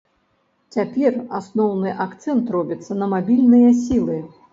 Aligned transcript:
Цяпер 0.77 1.19
асноўны 1.39 1.91
акцэнт 2.05 2.45
робіцца 2.55 2.97
на 3.03 3.11
мабільныя 3.13 3.69
сілы. 3.83 4.17